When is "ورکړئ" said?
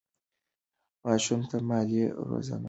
2.55-2.59